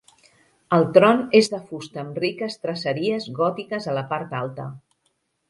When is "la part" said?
4.01-4.35